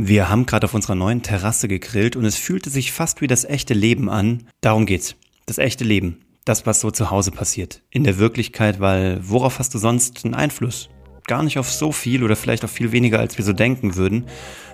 Wir 0.00 0.28
haben 0.28 0.46
gerade 0.46 0.64
auf 0.64 0.74
unserer 0.74 0.94
neuen 0.94 1.22
Terrasse 1.22 1.66
gegrillt 1.66 2.14
und 2.14 2.24
es 2.24 2.36
fühlte 2.36 2.70
sich 2.70 2.92
fast 2.92 3.20
wie 3.20 3.26
das 3.26 3.44
echte 3.44 3.74
Leben 3.74 4.08
an. 4.08 4.46
Darum 4.60 4.86
geht's. 4.86 5.16
Das 5.46 5.58
echte 5.58 5.82
Leben. 5.82 6.20
Das, 6.44 6.66
was 6.66 6.80
so 6.80 6.92
zu 6.92 7.10
Hause 7.10 7.32
passiert. 7.32 7.82
In 7.90 8.04
der 8.04 8.16
Wirklichkeit, 8.16 8.78
weil 8.78 9.18
worauf 9.28 9.58
hast 9.58 9.74
du 9.74 9.78
sonst 9.78 10.24
einen 10.24 10.34
Einfluss? 10.34 10.88
Gar 11.26 11.42
nicht 11.42 11.58
auf 11.58 11.68
so 11.68 11.90
viel 11.90 12.22
oder 12.22 12.36
vielleicht 12.36 12.62
auf 12.62 12.70
viel 12.70 12.92
weniger, 12.92 13.18
als 13.18 13.38
wir 13.38 13.44
so 13.44 13.52
denken 13.52 13.96
würden. 13.96 14.26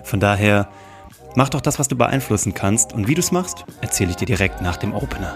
Von 0.03 0.19
daher, 0.19 0.69
mach 1.35 1.49
doch 1.49 1.61
das, 1.61 1.79
was 1.79 1.87
du 1.87 1.95
beeinflussen 1.95 2.53
kannst. 2.53 2.93
Und 2.93 3.07
wie 3.07 3.15
du 3.15 3.19
es 3.19 3.31
machst, 3.31 3.65
erzähle 3.81 4.11
ich 4.11 4.17
dir 4.17 4.27
direkt 4.27 4.61
nach 4.61 4.77
dem 4.77 4.93
Opener. 4.93 5.35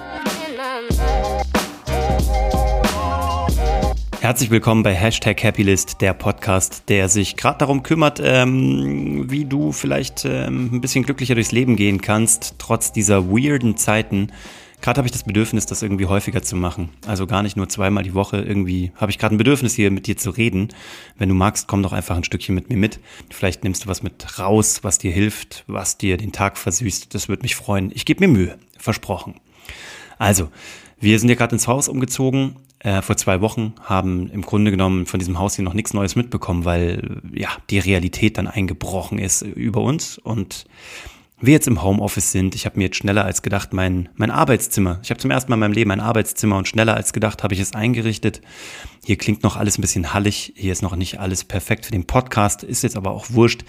Herzlich 4.21 4.49
willkommen 4.49 4.83
bei 4.83 4.93
Hashtag 4.93 5.41
Happylist, 5.45 6.01
der 6.01 6.13
Podcast, 6.13 6.83
der 6.89 7.07
sich 7.07 7.37
gerade 7.37 7.59
darum 7.59 7.83
kümmert, 7.83 8.19
ähm, 8.21 9.31
wie 9.31 9.45
du 9.45 9.71
vielleicht 9.71 10.25
ähm, 10.25 10.71
ein 10.73 10.81
bisschen 10.81 11.05
glücklicher 11.05 11.35
durchs 11.35 11.53
Leben 11.53 11.77
gehen 11.77 12.01
kannst, 12.01 12.55
trotz 12.57 12.91
dieser 12.91 13.29
weirden 13.29 13.77
Zeiten. 13.77 14.33
Gerade 14.81 14.97
habe 14.97 15.07
ich 15.07 15.13
das 15.13 15.23
Bedürfnis, 15.23 15.67
das 15.67 15.83
irgendwie 15.83 16.07
häufiger 16.07 16.41
zu 16.41 16.57
machen. 16.57 16.89
Also 17.07 17.27
gar 17.27 17.43
nicht 17.43 17.55
nur 17.55 17.69
zweimal 17.69 18.03
die 18.03 18.13
Woche. 18.13 18.41
Irgendwie 18.41 18.91
habe 18.97 19.09
ich 19.09 19.19
gerade 19.19 19.35
ein 19.35 19.37
Bedürfnis, 19.37 19.75
hier 19.75 19.89
mit 19.89 20.05
dir 20.05 20.17
zu 20.17 20.31
reden. 20.31 20.67
Wenn 21.17 21.29
du 21.29 21.35
magst, 21.35 21.69
komm 21.69 21.81
doch 21.81 21.93
einfach 21.93 22.17
ein 22.17 22.25
Stückchen 22.25 22.55
mit 22.55 22.67
mir 22.67 22.77
mit. 22.77 22.99
Vielleicht 23.29 23.63
nimmst 23.63 23.85
du 23.85 23.87
was 23.87 24.03
mit 24.03 24.37
raus, 24.37 24.79
was 24.83 24.97
dir 24.97 25.13
hilft, 25.13 25.63
was 25.67 25.97
dir 25.97 26.17
den 26.17 26.33
Tag 26.33 26.57
versüßt. 26.57 27.15
Das 27.15 27.29
würde 27.29 27.43
mich 27.43 27.55
freuen. 27.55 27.89
Ich 27.95 28.03
gebe 28.03 28.27
mir 28.27 28.33
Mühe. 28.33 28.59
Versprochen. 28.77 29.35
Also, 30.17 30.49
wir 30.99 31.17
sind 31.19 31.29
ja 31.29 31.35
gerade 31.35 31.55
ins 31.55 31.69
Haus 31.69 31.87
umgezogen 31.87 32.57
äh, 32.79 33.01
vor 33.01 33.17
zwei 33.17 33.41
Wochen, 33.41 33.73
haben 33.81 34.29
im 34.29 34.41
Grunde 34.41 34.71
genommen 34.71 35.05
von 35.05 35.19
diesem 35.19 35.37
Haus 35.37 35.55
hier 35.55 35.65
noch 35.65 35.73
nichts 35.73 35.93
Neues 35.93 36.15
mitbekommen, 36.15 36.65
weil 36.65 37.21
ja 37.33 37.49
die 37.69 37.79
Realität 37.79 38.37
dann 38.37 38.47
eingebrochen 38.47 39.19
ist 39.19 39.41
über 39.41 39.81
uns 39.81 40.17
und 40.17 40.65
wir 41.41 41.53
jetzt 41.53 41.67
im 41.67 41.81
Homeoffice 41.83 42.31
sind. 42.31 42.55
Ich 42.55 42.65
habe 42.65 42.77
mir 42.77 42.85
jetzt 42.85 42.97
schneller 42.97 43.23
als 43.23 43.41
gedacht 43.41 43.71
mein, 43.71 44.09
mein 44.15 44.31
Arbeitszimmer. 44.31 44.99
Ich 45.03 45.09
habe 45.09 45.19
zum 45.19 45.31
ersten 45.31 45.49
Mal 45.49 45.55
in 45.55 45.61
meinem 45.61 45.73
Leben 45.73 45.91
ein 45.91 46.01
Arbeitszimmer 46.01 46.57
und 46.57 46.67
schneller 46.67 46.95
als 46.95 47.13
gedacht 47.13 47.43
habe 47.43 47.53
ich 47.53 47.59
es 47.59 47.73
eingerichtet. 47.73 48.41
Hier 49.05 49.17
klingt 49.17 49.43
noch 49.43 49.55
alles 49.55 49.77
ein 49.77 49.81
bisschen 49.81 50.13
hallig. 50.13 50.53
Hier 50.55 50.73
ist 50.73 50.81
noch 50.81 50.95
nicht 50.95 51.19
alles 51.19 51.45
perfekt 51.45 51.85
für 51.85 51.91
den 51.91 52.05
Podcast. 52.05 52.63
Ist 52.63 52.83
jetzt 52.83 52.97
aber 52.97 53.11
auch 53.11 53.27
wurscht. 53.29 53.63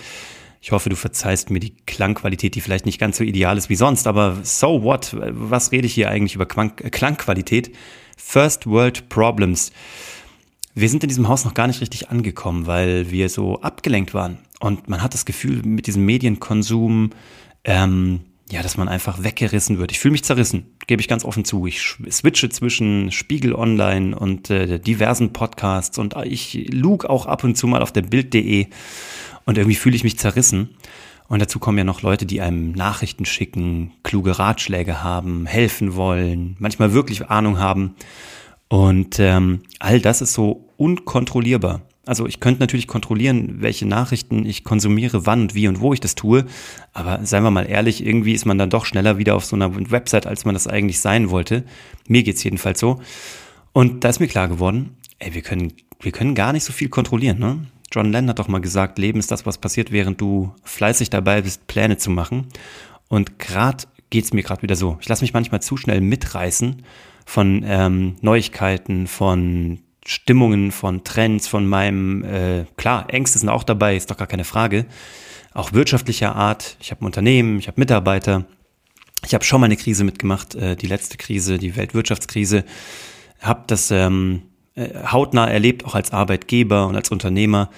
Ich 0.60 0.72
hoffe, 0.72 0.90
du 0.90 0.96
verzeihst 0.96 1.50
mir 1.50 1.60
die 1.60 1.74
Klangqualität, 1.86 2.54
die 2.54 2.60
vielleicht 2.60 2.86
nicht 2.86 2.98
ganz 2.98 3.16
so 3.16 3.24
ideal 3.24 3.56
ist 3.56 3.70
wie 3.70 3.76
sonst. 3.76 4.06
Aber 4.06 4.38
so 4.42 4.82
what? 4.82 5.16
Was 5.18 5.72
rede 5.72 5.86
ich 5.86 5.94
hier 5.94 6.10
eigentlich 6.10 6.34
über 6.34 6.46
Klangqualität? 6.46 7.74
First 8.22 8.66
World 8.66 9.08
Problems. 9.08 9.72
Wir 10.74 10.88
sind 10.88 11.02
in 11.02 11.08
diesem 11.08 11.26
Haus 11.26 11.44
noch 11.44 11.54
gar 11.54 11.66
nicht 11.66 11.80
richtig 11.80 12.10
angekommen, 12.10 12.66
weil 12.66 13.10
wir 13.10 13.28
so 13.28 13.60
abgelenkt 13.60 14.14
waren. 14.14 14.38
Und 14.60 14.88
man 14.88 15.02
hat 15.02 15.14
das 15.14 15.24
Gefühl, 15.24 15.62
mit 15.64 15.86
diesem 15.86 16.04
Medienkonsum, 16.04 17.10
ähm, 17.64 18.20
ja, 18.50 18.62
dass 18.62 18.76
man 18.76 18.88
einfach 18.88 19.22
weggerissen 19.22 19.78
wird. 19.78 19.90
Ich 19.90 19.98
fühle 19.98 20.12
mich 20.12 20.24
zerrissen, 20.24 20.66
gebe 20.86 21.00
ich 21.00 21.08
ganz 21.08 21.24
offen 21.24 21.44
zu. 21.44 21.66
Ich 21.66 21.80
switche 22.10 22.48
zwischen 22.50 23.10
Spiegel 23.10 23.54
Online 23.54 24.16
und 24.16 24.50
äh, 24.50 24.78
diversen 24.78 25.32
Podcasts 25.32 25.98
und 25.98 26.14
ich 26.24 26.68
lug 26.72 27.04
auch 27.04 27.26
ab 27.26 27.42
und 27.42 27.56
zu 27.56 27.66
mal 27.66 27.82
auf 27.82 27.92
der 27.92 28.02
Bild.de 28.02 28.66
und 29.44 29.58
irgendwie 29.58 29.76
fühle 29.76 29.96
ich 29.96 30.04
mich 30.04 30.18
zerrissen. 30.18 30.70
Und 31.30 31.40
dazu 31.40 31.60
kommen 31.60 31.78
ja 31.78 31.84
noch 31.84 32.02
Leute, 32.02 32.26
die 32.26 32.40
einem 32.40 32.72
Nachrichten 32.72 33.24
schicken, 33.24 33.92
kluge 34.02 34.40
Ratschläge 34.40 35.04
haben, 35.04 35.46
helfen 35.46 35.94
wollen, 35.94 36.56
manchmal 36.58 36.92
wirklich 36.92 37.30
Ahnung 37.30 37.60
haben. 37.60 37.94
Und 38.68 39.20
ähm, 39.20 39.60
all 39.78 40.00
das 40.00 40.22
ist 40.22 40.32
so 40.32 40.68
unkontrollierbar. 40.76 41.82
Also 42.04 42.26
ich 42.26 42.40
könnte 42.40 42.58
natürlich 42.58 42.88
kontrollieren, 42.88 43.58
welche 43.60 43.86
Nachrichten 43.86 44.44
ich 44.44 44.64
konsumiere, 44.64 45.24
wann 45.24 45.42
und 45.42 45.54
wie 45.54 45.68
und 45.68 45.80
wo 45.80 45.92
ich 45.92 46.00
das 46.00 46.16
tue. 46.16 46.46
Aber 46.94 47.24
seien 47.24 47.44
wir 47.44 47.52
mal 47.52 47.70
ehrlich, 47.70 48.04
irgendwie 48.04 48.32
ist 48.32 48.44
man 48.44 48.58
dann 48.58 48.68
doch 48.70 48.84
schneller 48.84 49.16
wieder 49.16 49.36
auf 49.36 49.44
so 49.44 49.54
einer 49.54 49.72
Website, 49.92 50.26
als 50.26 50.44
man 50.44 50.54
das 50.56 50.66
eigentlich 50.66 50.98
sein 50.98 51.30
wollte. 51.30 51.62
Mir 52.08 52.24
geht's 52.24 52.42
jedenfalls 52.42 52.80
so. 52.80 53.00
Und 53.72 54.02
da 54.02 54.08
ist 54.08 54.18
mir 54.18 54.26
klar 54.26 54.48
geworden, 54.48 54.96
ey, 55.20 55.32
wir 55.32 55.42
können, 55.42 55.74
wir 56.00 56.10
können 56.10 56.34
gar 56.34 56.52
nicht 56.52 56.64
so 56.64 56.72
viel 56.72 56.88
kontrollieren. 56.88 57.38
Ne? 57.38 57.66
John 57.92 58.12
Lennon 58.12 58.30
hat 58.30 58.38
doch 58.38 58.48
mal 58.48 58.60
gesagt, 58.60 58.98
Leben 58.98 59.18
ist 59.18 59.30
das, 59.30 59.46
was 59.46 59.58
passiert, 59.58 59.90
während 59.90 60.20
du 60.20 60.54
fleißig 60.62 61.10
dabei 61.10 61.42
bist, 61.42 61.66
Pläne 61.66 61.96
zu 61.96 62.10
machen. 62.10 62.46
Und 63.08 63.38
gerade 63.38 63.84
geht's 64.10 64.32
mir 64.32 64.42
gerade 64.42 64.62
wieder 64.62 64.76
so. 64.76 64.98
Ich 65.00 65.08
lasse 65.08 65.24
mich 65.24 65.32
manchmal 65.32 65.60
zu 65.60 65.76
schnell 65.76 66.00
mitreißen 66.00 66.84
von 67.26 67.64
ähm, 67.66 68.16
Neuigkeiten, 68.20 69.06
von 69.06 69.80
Stimmungen, 70.06 70.70
von 70.70 71.04
Trends, 71.04 71.48
von 71.48 71.66
meinem, 71.66 72.24
äh, 72.24 72.64
klar, 72.76 73.12
Ängste 73.12 73.38
sind 73.38 73.48
auch 73.48 73.64
dabei, 73.64 73.96
ist 73.96 74.10
doch 74.10 74.16
gar 74.16 74.26
keine 74.26 74.44
Frage. 74.44 74.86
Auch 75.52 75.72
wirtschaftlicher 75.72 76.34
Art. 76.34 76.76
Ich 76.80 76.90
habe 76.90 77.02
ein 77.02 77.06
Unternehmen, 77.06 77.58
ich 77.58 77.68
habe 77.68 77.80
Mitarbeiter. 77.80 78.46
Ich 79.26 79.34
habe 79.34 79.44
schon 79.44 79.60
mal 79.60 79.66
eine 79.66 79.76
Krise 79.76 80.04
mitgemacht, 80.04 80.54
äh, 80.54 80.76
die 80.76 80.86
letzte 80.86 81.18
Krise, 81.18 81.58
die 81.58 81.76
Weltwirtschaftskrise. 81.76 82.64
Habe 83.40 83.64
das 83.66 83.90
ähm, 83.90 84.42
äh, 84.42 84.49
hautnah 85.10 85.46
erlebt, 85.48 85.84
auch 85.84 85.94
als 85.94 86.12
Arbeitgeber 86.12 86.86
und 86.86 86.96
als 86.96 87.10
Unternehmer. 87.10 87.70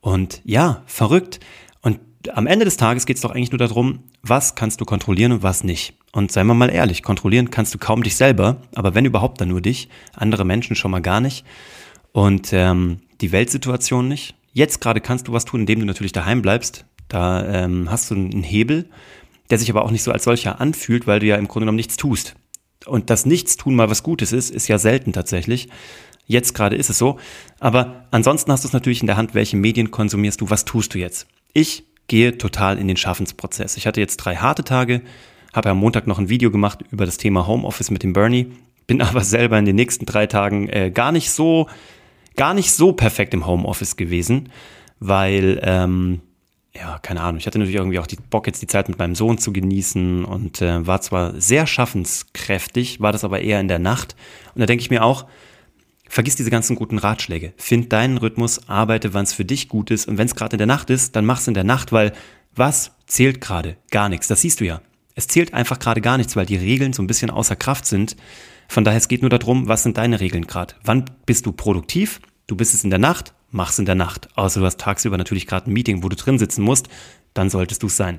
Und 0.00 0.40
ja, 0.44 0.82
verrückt. 0.86 1.40
Und 1.82 2.00
am 2.32 2.46
Ende 2.46 2.64
des 2.64 2.76
Tages 2.76 3.06
geht 3.06 3.16
es 3.16 3.22
doch 3.22 3.30
eigentlich 3.30 3.52
nur 3.52 3.58
darum, 3.58 4.00
was 4.22 4.54
kannst 4.54 4.80
du 4.80 4.84
kontrollieren 4.84 5.32
und 5.32 5.42
was 5.42 5.64
nicht. 5.64 5.94
Und 6.12 6.32
seien 6.32 6.46
wir 6.46 6.54
mal 6.54 6.70
ehrlich, 6.70 7.02
kontrollieren 7.02 7.50
kannst 7.50 7.74
du 7.74 7.78
kaum 7.78 8.02
dich 8.02 8.16
selber, 8.16 8.62
aber 8.74 8.94
wenn 8.94 9.04
überhaupt 9.04 9.40
dann 9.40 9.48
nur 9.48 9.60
dich, 9.60 9.88
andere 10.14 10.44
Menschen 10.44 10.74
schon 10.76 10.90
mal 10.90 11.02
gar 11.02 11.20
nicht. 11.20 11.44
Und 12.12 12.52
ähm, 12.52 12.98
die 13.20 13.32
Weltsituation 13.32 14.08
nicht. 14.08 14.34
Jetzt 14.52 14.80
gerade 14.80 15.00
kannst 15.00 15.28
du 15.28 15.32
was 15.32 15.44
tun, 15.44 15.60
indem 15.60 15.80
du 15.80 15.86
natürlich 15.86 16.12
daheim 16.12 16.42
bleibst. 16.42 16.86
Da 17.08 17.44
ähm, 17.46 17.90
hast 17.90 18.10
du 18.10 18.14
einen 18.14 18.42
Hebel, 18.42 18.88
der 19.50 19.58
sich 19.58 19.70
aber 19.70 19.84
auch 19.84 19.90
nicht 19.90 20.02
so 20.02 20.12
als 20.12 20.24
solcher 20.24 20.60
anfühlt, 20.60 21.06
weil 21.06 21.20
du 21.20 21.26
ja 21.26 21.36
im 21.36 21.48
Grunde 21.48 21.64
genommen 21.64 21.76
nichts 21.76 21.96
tust. 21.96 22.34
Und 22.86 23.10
das 23.10 23.26
Nichtstun 23.26 23.74
mal 23.74 23.90
was 23.90 24.02
Gutes 24.02 24.32
ist, 24.32 24.50
ist 24.50 24.68
ja 24.68 24.78
selten 24.78 25.12
tatsächlich. 25.12 25.68
Jetzt 26.28 26.54
gerade 26.54 26.76
ist 26.76 26.90
es 26.90 26.98
so. 26.98 27.18
Aber 27.58 28.04
ansonsten 28.12 28.52
hast 28.52 28.62
du 28.62 28.68
es 28.68 28.74
natürlich 28.74 29.00
in 29.00 29.06
der 29.08 29.16
Hand, 29.16 29.34
welche 29.34 29.56
Medien 29.56 29.90
konsumierst 29.90 30.40
du, 30.40 30.50
was 30.50 30.64
tust 30.64 30.94
du 30.94 30.98
jetzt? 30.98 31.26
Ich 31.54 31.84
gehe 32.06 32.38
total 32.38 32.78
in 32.78 32.86
den 32.86 32.96
Schaffensprozess. 32.96 33.76
Ich 33.76 33.86
hatte 33.86 34.00
jetzt 34.00 34.18
drei 34.18 34.36
harte 34.36 34.62
Tage, 34.62 35.00
habe 35.52 35.70
am 35.70 35.78
Montag 35.78 36.06
noch 36.06 36.18
ein 36.18 36.28
Video 36.28 36.50
gemacht 36.50 36.84
über 36.90 37.06
das 37.06 37.16
Thema 37.16 37.46
Homeoffice 37.46 37.90
mit 37.90 38.02
dem 38.02 38.12
Bernie, 38.12 38.52
bin 38.86 39.00
aber 39.02 39.24
selber 39.24 39.58
in 39.58 39.64
den 39.64 39.74
nächsten 39.74 40.06
drei 40.06 40.26
Tagen 40.26 40.68
äh, 40.68 40.90
gar 40.90 41.12
nicht 41.12 41.30
so, 41.30 41.68
gar 42.36 42.54
nicht 42.54 42.72
so 42.72 42.92
perfekt 42.92 43.32
im 43.32 43.46
Homeoffice 43.46 43.96
gewesen, 43.96 44.50
weil 45.00 45.58
ähm, 45.62 46.20
ja, 46.74 46.98
keine 46.98 47.22
Ahnung. 47.22 47.38
Ich 47.38 47.46
hatte 47.46 47.58
natürlich 47.58 47.78
irgendwie 47.78 47.98
auch 47.98 48.06
die 48.06 48.18
Bock, 48.30 48.46
jetzt 48.46 48.62
die 48.62 48.66
Zeit 48.66 48.88
mit 48.88 48.98
meinem 48.98 49.14
Sohn 49.14 49.38
zu 49.38 49.52
genießen 49.52 50.24
und 50.24 50.60
äh, 50.60 50.86
war 50.86 51.00
zwar 51.00 51.40
sehr 51.40 51.66
schaffenskräftig, 51.66 53.00
war 53.00 53.12
das 53.12 53.24
aber 53.24 53.40
eher 53.40 53.60
in 53.60 53.68
der 53.68 53.78
Nacht. 53.78 54.14
Und 54.54 54.60
da 54.60 54.66
denke 54.66 54.82
ich 54.82 54.90
mir 54.90 55.02
auch, 55.02 55.26
Vergiss 56.08 56.36
diese 56.36 56.50
ganzen 56.50 56.76
guten 56.76 56.98
Ratschläge. 56.98 57.52
Find 57.56 57.92
deinen 57.92 58.18
Rhythmus, 58.18 58.68
arbeite, 58.68 59.14
wann 59.14 59.24
es 59.24 59.32
für 59.32 59.44
dich 59.44 59.68
gut 59.68 59.90
ist. 59.90 60.08
Und 60.08 60.18
wenn 60.18 60.26
es 60.26 60.34
gerade 60.34 60.54
in 60.54 60.58
der 60.58 60.66
Nacht 60.66 60.90
ist, 60.90 61.16
dann 61.16 61.26
mach's 61.26 61.48
in 61.48 61.54
der 61.54 61.64
Nacht, 61.64 61.92
weil 61.92 62.12
was 62.54 62.92
zählt 63.06 63.40
gerade? 63.40 63.76
Gar 63.90 64.08
nichts. 64.08 64.26
Das 64.26 64.40
siehst 64.40 64.60
du 64.60 64.64
ja. 64.64 64.80
Es 65.14 65.26
zählt 65.26 65.52
einfach 65.54 65.78
gerade 65.78 66.00
gar 66.00 66.16
nichts, 66.16 66.36
weil 66.36 66.46
die 66.46 66.56
Regeln 66.56 66.92
so 66.92 67.02
ein 67.02 67.06
bisschen 67.06 67.30
außer 67.30 67.56
Kraft 67.56 67.86
sind. 67.86 68.16
Von 68.68 68.84
daher, 68.84 68.98
es 68.98 69.08
geht 69.08 69.22
nur 69.22 69.30
darum, 69.30 69.68
was 69.68 69.82
sind 69.82 69.96
deine 69.96 70.20
Regeln 70.20 70.46
gerade? 70.46 70.74
Wann 70.84 71.04
bist 71.26 71.46
du 71.46 71.52
produktiv? 71.52 72.20
Du 72.46 72.56
bist 72.56 72.74
es 72.74 72.84
in 72.84 72.90
der 72.90 72.98
Nacht, 72.98 73.34
mach's 73.50 73.78
in 73.78 73.84
der 73.84 73.94
Nacht. 73.94 74.28
Außer 74.36 74.60
du 74.60 74.66
hast 74.66 74.80
tagsüber 74.80 75.18
natürlich 75.18 75.46
gerade 75.46 75.70
ein 75.70 75.72
Meeting, 75.72 76.02
wo 76.02 76.08
du 76.08 76.16
drin 76.16 76.38
sitzen 76.38 76.62
musst, 76.62 76.88
dann 77.34 77.50
solltest 77.50 77.82
du 77.82 77.88
es 77.88 77.96
sein. 77.96 78.18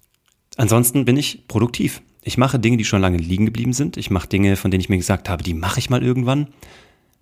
Ansonsten 0.58 1.06
bin 1.06 1.18
ich 1.18 1.48
produktiv. 1.48 2.02
Ich 2.24 2.38
mache 2.38 2.60
Dinge, 2.60 2.78
die 2.78 2.86
schon 2.86 3.02
lange 3.02 3.18
liegen 3.18 3.46
geblieben 3.46 3.74
sind. 3.74 3.96
Ich 3.96 4.10
mache 4.10 4.28
Dinge, 4.28 4.56
von 4.56 4.72
denen 4.72 4.82
ich 4.82 4.90
mir 4.90 4.98
gesagt 4.98 5.30
habe, 5.30 5.44
die 5.44 5.54
mache 5.54 5.80
ich 5.80 5.90
mal 5.90 6.04
irgendwann 6.04 6.50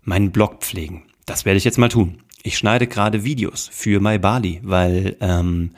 meinen 0.08 0.32
Blog 0.32 0.62
pflegen. 0.62 1.04
Das 1.26 1.46
werde 1.46 1.58
ich 1.58 1.66
jetzt 1.66 1.78
mal 1.78 1.90
tun. 1.90 2.20
Ich 2.42 2.58
schneide 2.58 2.88
gerade 2.88 3.26
Videos 3.26 3.70
für 3.72 4.00
MyBali, 4.00 4.62
weil 4.64 5.18
ähm, 5.20 5.72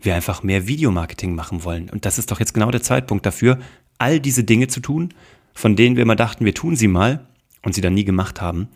wir 0.00 0.16
einfach 0.16 0.42
mehr 0.42 0.66
Videomarketing 0.66 1.34
machen 1.34 1.62
wollen. 1.62 1.88
Und 1.88 2.04
das 2.04 2.18
ist 2.18 2.32
doch 2.32 2.40
jetzt 2.40 2.52
genau 2.52 2.70
der 2.70 2.82
Zeitpunkt 2.82 3.24
dafür, 3.24 3.58
all 3.98 4.18
diese 4.18 4.42
Dinge 4.42 4.66
zu 4.66 4.80
tun, 4.80 5.14
von 5.54 5.76
denen 5.76 5.94
wir 5.94 6.02
immer 6.02 6.16
dachten, 6.16 6.44
wir 6.44 6.54
tun 6.54 6.74
sie 6.74 6.88
mal 6.88 7.26
und 7.62 7.74
sie 7.74 7.80
dann 7.80 7.94
nie 7.94 8.04
gemacht 8.04 8.40
haben. 8.40 8.68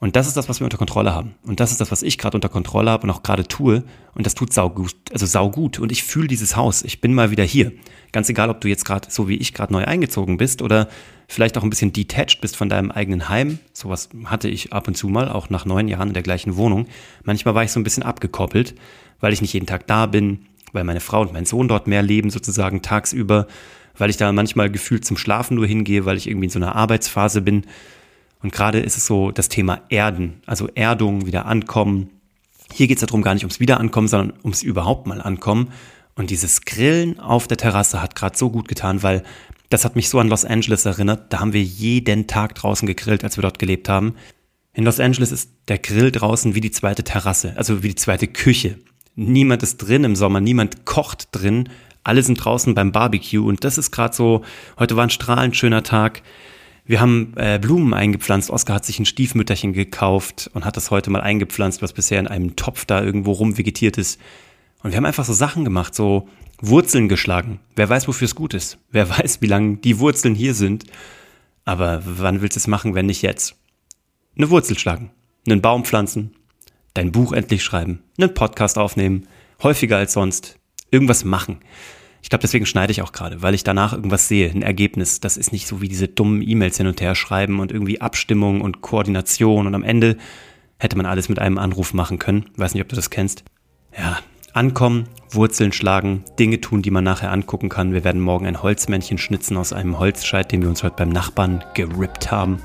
Und 0.00 0.16
das 0.16 0.26
ist 0.26 0.36
das, 0.38 0.48
was 0.48 0.60
wir 0.60 0.64
unter 0.64 0.78
Kontrolle 0.78 1.14
haben. 1.14 1.34
Und 1.44 1.60
das 1.60 1.72
ist 1.72 1.80
das, 1.80 1.92
was 1.92 2.02
ich 2.02 2.16
gerade 2.16 2.34
unter 2.34 2.48
Kontrolle 2.48 2.90
habe 2.90 3.04
und 3.04 3.10
auch 3.10 3.22
gerade 3.22 3.46
tue. 3.46 3.84
Und 4.14 4.24
das 4.24 4.34
tut 4.34 4.50
saugut, 4.50 4.96
also 5.12 5.26
saugut. 5.26 5.78
Und 5.78 5.92
ich 5.92 6.02
fühle 6.04 6.26
dieses 6.26 6.56
Haus. 6.56 6.82
Ich 6.82 7.02
bin 7.02 7.12
mal 7.12 7.30
wieder 7.30 7.44
hier. 7.44 7.70
Ganz 8.10 8.30
egal, 8.30 8.48
ob 8.48 8.62
du 8.62 8.68
jetzt 8.68 8.86
gerade, 8.86 9.10
so 9.10 9.28
wie 9.28 9.36
ich, 9.36 9.52
gerade 9.52 9.74
neu 9.74 9.84
eingezogen 9.84 10.38
bist 10.38 10.62
oder 10.62 10.88
vielleicht 11.28 11.58
auch 11.58 11.62
ein 11.62 11.70
bisschen 11.70 11.92
detached 11.92 12.40
bist 12.40 12.56
von 12.56 12.70
deinem 12.70 12.90
eigenen 12.90 13.28
Heim. 13.28 13.58
Sowas 13.74 14.08
hatte 14.24 14.48
ich 14.48 14.72
ab 14.72 14.88
und 14.88 14.96
zu 14.96 15.08
mal, 15.08 15.28
auch 15.28 15.50
nach 15.50 15.66
neun 15.66 15.86
Jahren 15.86 16.08
in 16.08 16.14
der 16.14 16.22
gleichen 16.22 16.56
Wohnung. 16.56 16.86
Manchmal 17.24 17.54
war 17.54 17.62
ich 17.62 17.70
so 17.70 17.78
ein 17.78 17.84
bisschen 17.84 18.02
abgekoppelt, 18.02 18.74
weil 19.20 19.34
ich 19.34 19.42
nicht 19.42 19.52
jeden 19.52 19.66
Tag 19.66 19.86
da 19.86 20.06
bin, 20.06 20.46
weil 20.72 20.84
meine 20.84 21.00
Frau 21.00 21.20
und 21.20 21.34
mein 21.34 21.44
Sohn 21.44 21.68
dort 21.68 21.86
mehr 21.86 22.02
leben, 22.02 22.30
sozusagen 22.30 22.80
tagsüber, 22.80 23.46
weil 23.98 24.08
ich 24.08 24.16
da 24.16 24.32
manchmal 24.32 24.70
gefühlt 24.70 25.04
zum 25.04 25.18
Schlafen 25.18 25.56
nur 25.56 25.66
hingehe, 25.66 26.06
weil 26.06 26.16
ich 26.16 26.26
irgendwie 26.26 26.46
in 26.46 26.50
so 26.50 26.58
einer 26.58 26.74
Arbeitsphase 26.74 27.42
bin. 27.42 27.66
Und 28.42 28.52
gerade 28.52 28.80
ist 28.80 28.96
es 28.96 29.06
so 29.06 29.30
das 29.30 29.48
Thema 29.48 29.82
Erden, 29.88 30.40
also 30.46 30.68
Erdung, 30.74 31.26
wieder 31.26 31.46
ankommen. 31.46 32.10
Hier 32.72 32.86
geht 32.86 32.98
es 32.98 33.06
darum 33.06 33.22
gar 33.22 33.34
nicht 33.34 33.44
ums 33.44 33.60
Wiederankommen, 33.60 34.08
sondern 34.08 34.38
ums 34.42 34.62
überhaupt 34.62 35.06
mal 35.06 35.20
ankommen. 35.20 35.72
Und 36.14 36.30
dieses 36.30 36.62
Grillen 36.62 37.18
auf 37.18 37.48
der 37.48 37.56
Terrasse 37.56 38.02
hat 38.02 38.14
gerade 38.14 38.36
so 38.36 38.50
gut 38.50 38.68
getan, 38.68 39.02
weil 39.02 39.22
das 39.68 39.84
hat 39.84 39.96
mich 39.96 40.08
so 40.08 40.18
an 40.18 40.28
Los 40.28 40.44
Angeles 40.44 40.84
erinnert. 40.84 41.32
Da 41.32 41.40
haben 41.40 41.52
wir 41.52 41.62
jeden 41.62 42.26
Tag 42.26 42.54
draußen 42.54 42.86
gegrillt, 42.86 43.24
als 43.24 43.36
wir 43.36 43.42
dort 43.42 43.58
gelebt 43.58 43.88
haben. 43.88 44.14
In 44.72 44.84
Los 44.84 45.00
Angeles 45.00 45.32
ist 45.32 45.50
der 45.68 45.78
Grill 45.78 46.10
draußen 46.10 46.54
wie 46.54 46.60
die 46.60 46.70
zweite 46.70 47.04
Terrasse, 47.04 47.54
also 47.56 47.82
wie 47.82 47.88
die 47.88 47.94
zweite 47.94 48.26
Küche. 48.26 48.78
Niemand 49.14 49.62
ist 49.62 49.78
drin 49.78 50.04
im 50.04 50.16
Sommer, 50.16 50.40
niemand 50.40 50.84
kocht 50.84 51.28
drin. 51.32 51.68
Alle 52.04 52.22
sind 52.22 52.36
draußen 52.36 52.74
beim 52.74 52.92
Barbecue 52.92 53.44
und 53.44 53.64
das 53.64 53.78
ist 53.78 53.90
gerade 53.90 54.14
so, 54.14 54.42
heute 54.78 54.96
war 54.96 55.04
ein 55.04 55.10
strahlend 55.10 55.56
schöner 55.56 55.82
Tag. 55.82 56.22
Wir 56.90 57.00
haben 57.00 57.34
äh, 57.36 57.60
Blumen 57.62 57.94
eingepflanzt. 57.94 58.50
Oskar 58.50 58.74
hat 58.74 58.84
sich 58.84 58.98
ein 58.98 59.06
Stiefmütterchen 59.06 59.72
gekauft 59.72 60.50
und 60.54 60.64
hat 60.64 60.76
das 60.76 60.90
heute 60.90 61.08
mal 61.10 61.20
eingepflanzt, 61.20 61.82
was 61.82 61.92
bisher 61.92 62.18
in 62.18 62.26
einem 62.26 62.56
Topf 62.56 62.84
da 62.84 63.00
irgendwo 63.00 63.30
rumvegetiert 63.30 63.96
ist. 63.96 64.20
Und 64.82 64.90
wir 64.90 64.96
haben 64.96 65.06
einfach 65.06 65.24
so 65.24 65.32
Sachen 65.32 65.62
gemacht, 65.62 65.94
so 65.94 66.28
Wurzeln 66.60 67.08
geschlagen. 67.08 67.60
Wer 67.76 67.88
weiß, 67.88 68.08
wofür 68.08 68.24
es 68.24 68.34
gut 68.34 68.54
ist. 68.54 68.76
Wer 68.90 69.08
weiß, 69.18 69.40
wie 69.40 69.46
lange 69.46 69.76
die 69.76 70.00
Wurzeln 70.00 70.34
hier 70.34 70.52
sind. 70.52 70.82
Aber 71.64 72.02
wann 72.04 72.42
willst 72.42 72.56
du 72.56 72.58
es 72.58 72.66
machen, 72.66 72.96
wenn 72.96 73.06
nicht 73.06 73.22
jetzt? 73.22 73.54
Eine 74.36 74.50
Wurzel 74.50 74.76
schlagen, 74.76 75.12
einen 75.46 75.62
Baum 75.62 75.84
pflanzen, 75.84 76.32
dein 76.94 77.12
Buch 77.12 77.32
endlich 77.32 77.62
schreiben, 77.62 78.02
einen 78.18 78.34
Podcast 78.34 78.78
aufnehmen, 78.78 79.28
häufiger 79.62 79.96
als 79.96 80.14
sonst, 80.14 80.58
irgendwas 80.90 81.22
machen. 81.22 81.60
Ich 82.22 82.28
glaube, 82.28 82.42
deswegen 82.42 82.66
schneide 82.66 82.92
ich 82.92 83.02
auch 83.02 83.12
gerade, 83.12 83.42
weil 83.42 83.54
ich 83.54 83.64
danach 83.64 83.92
irgendwas 83.92 84.28
sehe, 84.28 84.50
ein 84.50 84.62
Ergebnis. 84.62 85.20
Das 85.20 85.36
ist 85.36 85.52
nicht 85.52 85.66
so 85.66 85.80
wie 85.80 85.88
diese 85.88 86.08
dummen 86.08 86.46
E-Mails 86.46 86.76
hin 86.76 86.86
und 86.86 87.00
her 87.00 87.14
schreiben 87.14 87.60
und 87.60 87.72
irgendwie 87.72 88.00
Abstimmung 88.00 88.60
und 88.60 88.82
Koordination 88.82 89.66
und 89.66 89.74
am 89.74 89.82
Ende 89.82 90.16
hätte 90.78 90.96
man 90.96 91.06
alles 91.06 91.28
mit 91.28 91.38
einem 91.38 91.58
Anruf 91.58 91.94
machen 91.94 92.18
können. 92.18 92.46
Weiß 92.56 92.74
nicht, 92.74 92.82
ob 92.82 92.88
du 92.88 92.96
das 92.96 93.10
kennst. 93.10 93.44
Ja, 93.96 94.18
ankommen, 94.52 95.08
Wurzeln 95.30 95.72
schlagen, 95.72 96.24
Dinge 96.38 96.60
tun, 96.60 96.82
die 96.82 96.90
man 96.90 97.04
nachher 97.04 97.32
angucken 97.32 97.68
kann. 97.68 97.92
Wir 97.92 98.04
werden 98.04 98.20
morgen 98.20 98.46
ein 98.46 98.62
Holzmännchen 98.62 99.18
schnitzen 99.18 99.56
aus 99.56 99.72
einem 99.72 99.98
Holzscheit, 99.98 100.52
den 100.52 100.62
wir 100.62 100.68
uns 100.68 100.82
heute 100.82 100.96
beim 100.96 101.10
Nachbarn 101.10 101.64
gerippt 101.74 102.30
haben. 102.30 102.60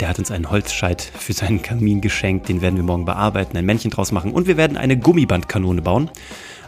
Der 0.00 0.08
hat 0.08 0.18
uns 0.18 0.30
einen 0.30 0.50
Holzscheit 0.50 1.00
für 1.00 1.32
seinen 1.32 1.62
Kamin 1.62 2.02
geschenkt, 2.02 2.48
den 2.48 2.60
werden 2.60 2.76
wir 2.76 2.82
morgen 2.82 3.06
bearbeiten, 3.06 3.56
ein 3.56 3.64
Männchen 3.64 3.90
draus 3.90 4.12
machen 4.12 4.32
und 4.32 4.46
wir 4.46 4.58
werden 4.58 4.76
eine 4.76 4.98
Gummibandkanone 4.98 5.80
bauen. 5.80 6.10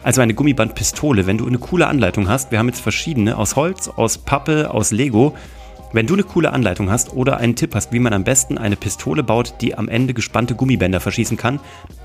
Also 0.01 0.21
eine 0.21 0.33
Gummibandpistole, 0.33 1.27
wenn 1.27 1.37
du 1.37 1.45
eine 1.45 1.57
coole 1.57 1.87
Anleitung 1.87 2.29
hast. 2.29 2.51
Wir 2.51 2.59
haben 2.59 2.67
jetzt 2.67 2.81
verschiedene 2.81 3.37
aus 3.37 3.55
Holz, 3.55 3.89
aus 3.89 4.17
Pappe, 4.17 4.71
aus 4.71 4.91
Lego. 4.91 5.35
Wenn 5.91 6.07
du 6.07 6.13
eine 6.13 6.23
coole 6.23 6.53
Anleitung 6.53 6.89
hast 6.89 7.13
oder 7.13 7.37
einen 7.37 7.55
Tipp 7.55 7.75
hast, 7.75 7.91
wie 7.91 7.99
man 7.99 8.13
am 8.13 8.23
besten 8.23 8.57
eine 8.57 8.75
Pistole 8.75 9.23
baut, 9.23 9.55
die 9.59 9.75
am 9.75 9.89
Ende 9.89 10.13
gespannte 10.13 10.55
Gummibänder 10.55 10.99
verschießen 10.99 11.35
kann, 11.35 11.59